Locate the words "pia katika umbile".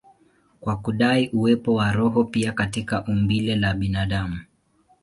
2.23-3.55